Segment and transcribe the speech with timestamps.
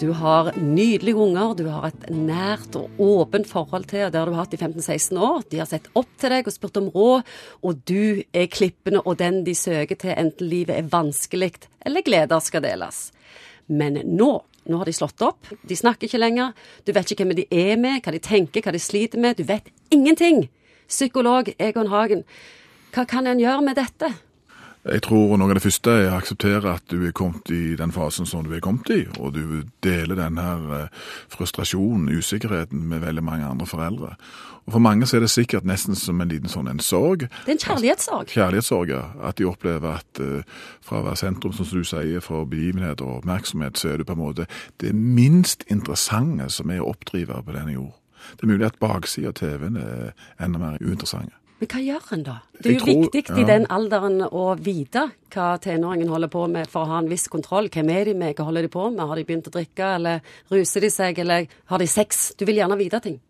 [0.00, 4.46] Du har nydelige unger, du har et nært og åpent forhold til, det du har
[4.46, 5.42] hatt i 15-16 år.
[5.52, 7.26] De har sett opp til deg og spurt om råd,
[7.60, 11.50] og du er klippende og den de søker til, enten livet er vanskelig
[11.84, 13.10] eller gleder skal deles.
[13.68, 14.30] Men nå,
[14.72, 16.56] nå har de slått opp, de snakker ikke lenger,
[16.88, 19.44] du vet ikke hvem de er med, hva de tenker, hva de sliter med, du
[19.52, 20.46] vet ingenting.
[20.88, 22.24] Psykolog Egon Hagen,
[22.96, 24.14] hva kan en gjøre med dette?
[24.80, 27.90] Jeg tror noe av det første er å akseptere at du er kommet i den
[27.92, 33.02] fasen som du er kommet i, og du deler den her eh, frustrasjonen, usikkerheten, med
[33.04, 34.14] veldig mange andre foreldre.
[34.64, 37.26] Og For mange så er det sikkert nesten som en liten sånn en sorg.
[37.44, 38.32] Det er en kjærlighetssorg.
[38.32, 39.02] Kjærlighetssorg, ja.
[39.20, 43.18] At de opplever at uh, fra å være sentrum, som du sier, for begivenhet og
[43.18, 44.46] oppmerksomhet, så er du på en måte
[44.80, 47.96] det minst interessante som er oppdriver på denne jord.
[48.36, 51.39] Det er mulig at baksida av TV-en er enda mer uinteressante.
[51.60, 52.36] Men hva gjør en da?
[52.56, 53.38] Det er jo tror- viktig ja.
[53.40, 57.28] i den alderen å vite hva tenåringen holder på med for å ha en viss
[57.28, 57.68] kontroll.
[57.68, 59.06] Hvem er de med, hva holder de på med?
[59.06, 62.32] Har de begynt å drikke, eller ruser de seg, eller har de sex?
[62.40, 63.20] Du vil gjerne vite ting.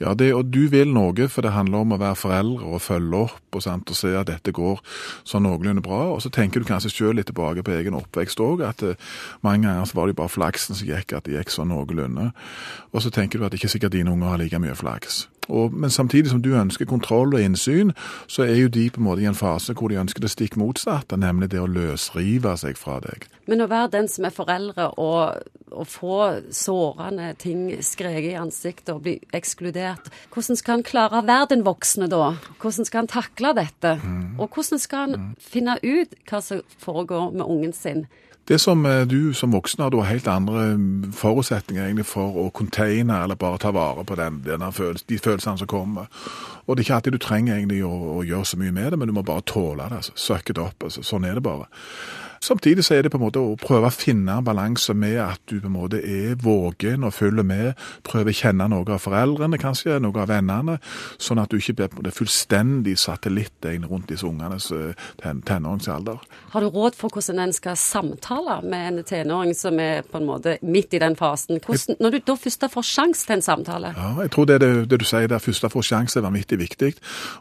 [0.00, 3.22] Ja, det, og du vil noe, for det handler om å være foreldre og følge
[3.28, 4.80] opp og, sant, og se at dette går
[5.28, 6.04] sånn noenlunde bra.
[6.14, 8.98] Og så tenker du kanskje selv litt tilbake på egen oppvekst òg, at eh,
[9.46, 12.30] mange ganger så var det bare flaksen som gikk, at det gikk sånn noenlunde.
[12.90, 15.26] Og så tenker du at det ikke sikkert dine unger har like mye flaks.
[15.48, 17.92] Og, men samtidig som du ønsker kontroll og innsyn,
[18.28, 20.58] så er jo de på en måte i en fase hvor de ønsker det stikk
[20.60, 23.28] motsatte, nemlig det å løsrive seg fra deg.
[23.48, 26.20] Men å være den som er foreldre og, og få
[26.52, 31.64] sårende ting skreket i ansiktet og bli ekskludert, hvordan skal han klare å være den
[31.66, 32.34] voksne da?
[32.60, 33.96] Hvordan skal han takle dette?
[34.38, 38.06] Og hvordan skal han finne ut hva som foregår med ungen sin?
[38.48, 42.46] Det som eh, du som voksen har, har helt andre mm, forutsetninger egentlig for å
[42.50, 44.40] containe eller bare ta vare på den,
[44.72, 46.08] følelsen, de følelsene som kommer.
[46.64, 48.98] Og det er ikke alltid du trenger egentlig å, å gjøre så mye med det,
[48.98, 50.00] men du må bare tåle det.
[50.00, 50.88] altså, Søkke det opp.
[50.88, 51.68] altså, Sånn er det bare.
[52.40, 55.40] Samtidig så er det på en måte å prøve å finne en balanse med at
[55.50, 59.58] du på en måte er vågen og følger med, prøver å kjenne noe av foreldrene,
[59.60, 60.78] kanskje, noe av vennene,
[61.18, 66.20] sånn at du ikke blir fullstendig satellitt egentlig rundt disse ungenes eh, ten tenåringsalder.
[66.52, 70.28] Har du råd for hvordan en skal samtale med en tenåring som er på en
[70.28, 71.60] måte midt i den fasen?
[71.64, 73.92] Hvordan, når du da først får sjanse til en samtale?
[73.96, 76.26] Ja, jeg tror det, er det, det du sier der, først får få sjanse er
[76.26, 76.92] vanvittig viktig.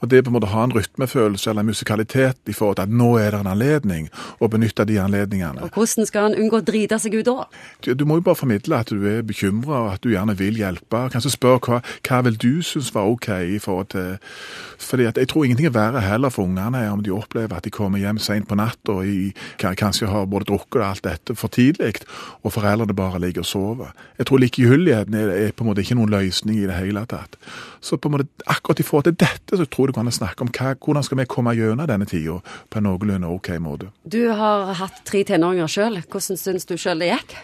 [0.00, 2.88] Og det på en måte å ha en rytmefølelse eller en musikalitet i forhold til
[2.88, 4.08] at nå er det en anledning,
[4.40, 5.64] å benytte de anledningene.
[5.64, 7.46] Og hvordan skal han unngå å drite seg ut da?
[7.84, 10.58] Du, du må jo bare formidle at du er bekymra, og at du gjerne vil
[10.60, 11.04] hjelpe.
[11.12, 14.16] Kanskje spørre hva, hva vil du synes var OK i forhold til
[14.84, 17.72] Fordi at jeg tror ingenting er verre heller for ungene om de opplever at de
[17.72, 21.52] kommer hjem sent på natt og i, kanskje har både drukket og alt dette for
[21.52, 22.04] tidlig,
[22.42, 23.92] og foreldrene bare ligger og sover.
[24.18, 27.38] Jeg tror likegyldigheten er, er på en måte ikke noen løsning i det hele tatt.
[27.84, 30.44] Så på en måte, akkurat i forhold til dette så tror jeg du kan snakke
[30.44, 32.38] om hva, hvordan skal vi komme gjennom denne tida
[32.70, 33.90] på en noenlunde OK måte.
[34.04, 36.00] Du har hatt tre tenåringer sjøl.
[36.04, 37.36] Hvordan syns du sjøl det gikk?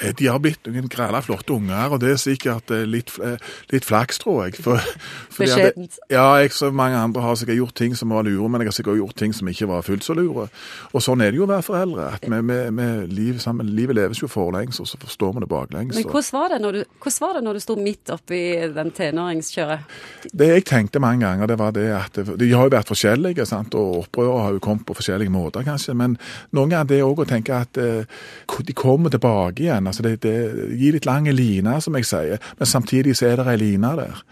[0.00, 3.36] Eh, De har blitt noen græla flotte unger, og det er sikkert eh, litt, eh,
[3.72, 4.56] litt flaks, tror jeg.
[4.62, 4.80] For,
[5.38, 5.98] Beskjedent.
[6.12, 8.78] Ja, jeg som mange andre har sikkert gjort ting som var lure, men jeg har
[8.78, 10.48] sikkert gjort ting som ikke var fullt så lure.
[10.92, 12.08] Og sånn er det jo å være foreldre.
[12.16, 15.50] at vi, vi, vi, liv, sammen, Livet leves jo forlengs, og så forstår vi det
[15.52, 15.96] baklengs.
[15.96, 18.42] Men hvordan var det når du, hvordan var det når du sto midt oppi
[18.72, 19.96] den tenåringskjøret?
[20.32, 23.74] Det jeg tenkte mange ganger, det var det at de har jo vært forskjellige, sant?
[23.78, 25.94] og opprøret har jo kommet på forskjellige måter, kanskje.
[25.98, 26.16] Men
[26.52, 29.81] noen ganger det òg å tenke at de kommer tilbake igjen.
[29.90, 30.36] Altså det, det
[30.78, 34.22] gir litt lange liner, som jeg sier, men samtidig så er det ei line der.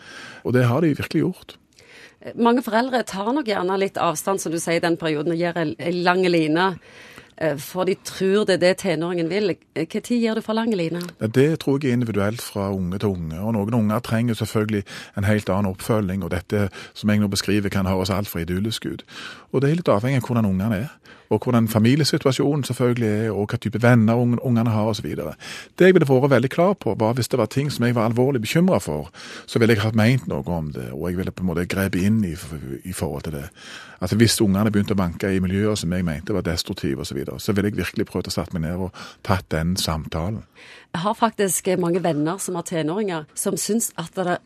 [0.45, 1.57] Og det har de virkelig gjort.
[2.37, 5.57] Mange foreldre tar nok gjerne litt avstand, som du sier, i den perioden, og gir
[5.57, 6.75] ei lang line.
[7.41, 9.55] Eh, For de tror det er det tenåringen vil.
[9.77, 11.01] Tid gir du for lang line?
[11.21, 13.41] Det tror jeg er individuelt fra unge til unge.
[13.41, 14.85] og Noen unger trenger selvfølgelig
[15.19, 16.25] en helt annen oppfølging.
[16.25, 19.05] og Dette som jeg nå beskriver kan høres altfor idyllisk ut.
[19.53, 20.89] Og Det er litt avhengig av hvordan ungene er.
[21.31, 25.07] Og hvordan familiesituasjonen selvfølgelig er, og hva type venner ung- ungene har osv.
[25.79, 28.09] Det jeg ville vært veldig klar på, var hvis det var ting som jeg var
[28.09, 29.11] alvorlig bekymra for,
[29.47, 32.03] så ville jeg ha ment noe om det, og jeg ville på en måte grepet
[32.03, 32.35] inn i,
[32.85, 33.45] i forhold til det.
[34.01, 37.41] Altså Hvis ungene begynte å banke i miljøer som jeg mente var destruktive osv., videre,
[37.41, 40.43] så ville jeg virkelig prøvd å sette meg ned og tatt den samtalen.
[40.93, 44.39] Jeg har faktisk mange venner som har tenåringer, som syns at det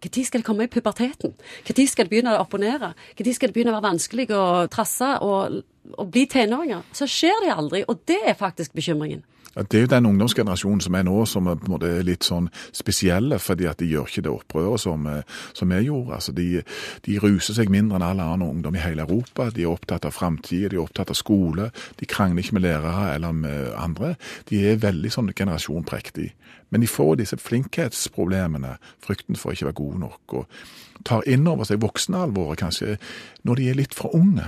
[0.00, 1.34] når skal det komme i puberteten?
[1.66, 2.94] Når skal det begynne å opponere?
[3.18, 5.60] Når skal det begynne å være vanskelig å trasse og,
[5.92, 6.86] og bli tenåringer?
[6.92, 9.20] Så skjer det aldri, og det er faktisk bekymringen.
[9.54, 12.46] Det er jo den ungdomsgenerasjonen som er nå, som er på en måte litt sånn
[12.76, 15.24] spesielle, fordi at de gjør ikke det opprøret som, eh,
[15.58, 16.14] som vi gjorde.
[16.14, 16.62] Altså, de,
[17.06, 19.48] de ruser seg mindre enn alle andre ungdom i hele Europa.
[19.50, 21.70] De er opptatt av framtida, de er opptatt av skole.
[21.98, 24.14] De krangler ikke med lærere eller med andre.
[24.46, 26.36] De er veldig sånn generasjonprektige.
[26.70, 31.48] Men de får disse flinkhetsproblemene, frykten for ikke å være gode nok, og tar inn
[31.50, 33.00] over seg voksenalvoret kanskje
[33.48, 34.46] når de er litt for unge.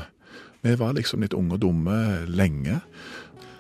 [0.63, 1.97] Vi var liksom litt unge og dumme
[2.31, 2.79] lenge.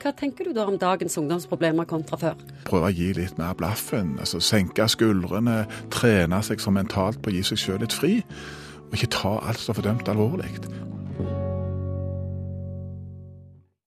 [0.02, 2.40] Hva tenker du da om dagens ungdomsproblemer kontra før?
[2.66, 4.16] Prøve å gi litt mer blaffen.
[4.18, 5.60] altså Senke skuldrene,
[5.94, 8.16] trene seg så mentalt på å gi seg sjøl litt fri.
[8.88, 10.50] Og ikke ta alt så fordømt alvorlig.